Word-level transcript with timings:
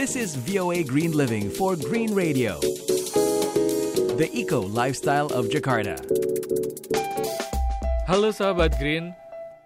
This 0.00 0.16
is 0.16 0.32
VOA 0.32 0.80
Green 0.80 1.12
Living 1.12 1.52
for 1.52 1.76
Green 1.76 2.16
Radio. 2.16 2.56
The 4.16 4.32
Eco 4.32 4.64
Lifestyle 4.64 5.28
of 5.36 5.52
Jakarta. 5.52 6.00
Halo 8.08 8.32
sahabat 8.32 8.80
Green, 8.80 9.12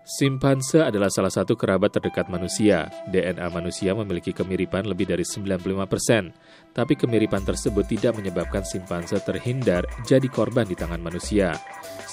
Simpanse 0.02 0.82
adalah 0.82 1.06
salah 1.06 1.30
satu 1.30 1.54
kerabat 1.54 1.94
terdekat 1.94 2.26
manusia. 2.26 2.90
DNA 3.14 3.46
manusia 3.46 3.94
memiliki 3.94 4.34
kemiripan 4.34 4.90
lebih 4.90 5.06
dari 5.06 5.22
95%, 5.22 6.74
tapi 6.74 6.98
kemiripan 6.98 7.46
tersebut 7.46 7.86
tidak 7.86 8.18
menyebabkan 8.18 8.66
simpanse 8.66 9.14
terhindar 9.22 9.86
jadi 10.02 10.26
korban 10.26 10.66
di 10.66 10.74
tangan 10.74 10.98
manusia. 10.98 11.54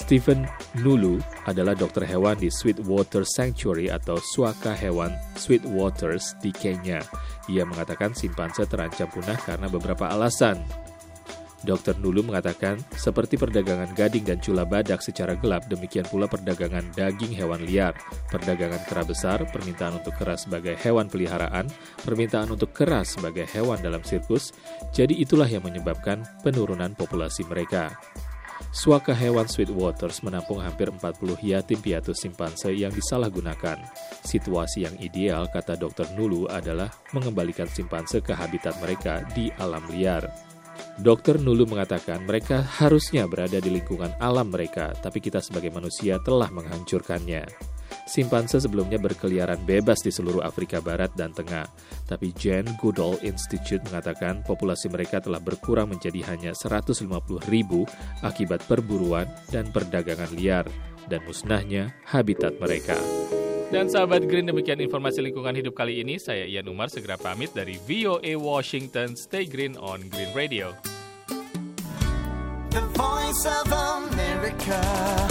Stephen 0.02 0.50
Nulu 0.82 1.22
adalah 1.46 1.78
dokter 1.78 2.02
hewan 2.02 2.34
di 2.34 2.50
Sweetwater 2.50 3.22
Sanctuary 3.22 3.86
atau 3.86 4.18
suaka 4.18 4.74
hewan 4.74 5.14
Sweetwaters 5.38 6.34
di 6.42 6.50
Kenya. 6.50 6.98
Ia 7.46 7.62
mengatakan 7.62 8.10
simpanse 8.10 8.66
terancam 8.66 9.06
punah 9.06 9.38
karena 9.38 9.70
beberapa 9.70 10.10
alasan. 10.10 10.58
Dr. 11.62 11.94
Nulu 12.02 12.26
mengatakan, 12.26 12.82
seperti 12.98 13.38
perdagangan 13.38 13.94
gading 13.94 14.26
dan 14.26 14.42
cula 14.42 14.66
badak 14.66 14.98
secara 14.98 15.38
gelap, 15.38 15.70
demikian 15.70 16.02
pula 16.10 16.26
perdagangan 16.26 16.82
daging 16.98 17.30
hewan 17.38 17.62
liar, 17.62 17.94
perdagangan 18.34 18.82
kera 18.90 19.06
besar, 19.06 19.38
permintaan 19.46 20.02
untuk 20.02 20.18
kera 20.18 20.34
sebagai 20.34 20.74
hewan 20.82 21.06
peliharaan, 21.06 21.70
permintaan 22.02 22.50
untuk 22.50 22.74
kera 22.74 23.06
sebagai 23.06 23.46
hewan 23.46 23.78
dalam 23.78 24.02
sirkus, 24.02 24.50
jadi 24.90 25.14
itulah 25.14 25.46
yang 25.46 25.62
menyebabkan 25.62 26.26
penurunan 26.42 26.98
populasi 26.98 27.46
mereka. 27.46 27.94
Suaka 28.70 29.10
hewan 29.10 29.50
Sweetwaters 29.50 30.22
menampung 30.22 30.62
hampir 30.62 30.92
40 30.92 31.42
yatim 31.42 31.82
piatu 31.82 32.14
simpanse 32.14 32.70
yang 32.70 32.94
disalahgunakan. 32.94 33.82
Situasi 34.22 34.86
yang 34.86 34.94
ideal, 35.02 35.50
kata 35.50 35.74
Dr. 35.74 36.14
Nulu, 36.14 36.46
adalah 36.46 36.92
mengembalikan 37.10 37.66
simpanse 37.66 38.22
ke 38.22 38.30
habitat 38.30 38.78
mereka 38.78 39.26
di 39.34 39.50
alam 39.58 39.82
liar. 39.90 40.52
Dokter 41.00 41.40
Nulu 41.40 41.64
mengatakan 41.66 42.22
mereka 42.28 42.60
harusnya 42.60 43.24
berada 43.24 43.56
di 43.58 43.72
lingkungan 43.72 44.12
alam 44.20 44.52
mereka, 44.52 44.92
tapi 44.92 45.24
kita 45.24 45.40
sebagai 45.40 45.72
manusia 45.72 46.20
telah 46.20 46.52
menghancurkannya. 46.52 47.48
Simpanse 48.12 48.60
sebelumnya 48.60 49.00
berkeliaran 49.00 49.64
bebas 49.64 50.04
di 50.04 50.12
seluruh 50.12 50.44
Afrika 50.44 50.84
Barat 50.84 51.16
dan 51.16 51.32
Tengah, 51.32 51.64
tapi 52.04 52.36
Jane 52.36 52.68
Goodall 52.76 53.16
Institute 53.24 53.80
mengatakan 53.88 54.44
populasi 54.44 54.92
mereka 54.92 55.24
telah 55.24 55.40
berkurang 55.40 55.88
menjadi 55.88 56.20
hanya 56.28 56.52
150 56.52 57.08
ribu 57.48 57.88
akibat 58.20 58.68
perburuan 58.68 59.24
dan 59.48 59.72
perdagangan 59.72 60.28
liar 60.36 60.68
dan 61.08 61.24
musnahnya 61.24 61.96
habitat 62.04 62.52
mereka. 62.60 63.00
Dan 63.72 63.88
sahabat 63.88 64.28
Green, 64.28 64.44
demikian 64.44 64.84
informasi 64.84 65.24
lingkungan 65.24 65.56
hidup 65.56 65.72
kali 65.72 66.04
ini. 66.04 66.20
Saya 66.20 66.44
Ian 66.44 66.68
Umar, 66.68 66.92
segera 66.92 67.16
pamit 67.16 67.56
dari 67.56 67.80
VOA 67.80 68.36
Washington. 68.36 69.16
Stay 69.16 69.48
green 69.48 69.80
on 69.80 70.04
Green 70.12 70.28
Radio. 70.36 70.76
The 72.76 72.84
voice 72.92 73.48
of 73.48 73.72
America. 73.72 75.21